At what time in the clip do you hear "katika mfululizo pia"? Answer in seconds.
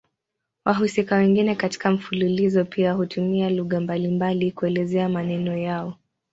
1.55-2.93